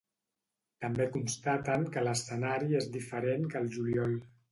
[0.85, 4.17] També constatem que l’escenari és diferent que al juliol.